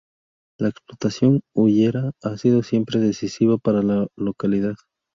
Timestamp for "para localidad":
3.59-4.73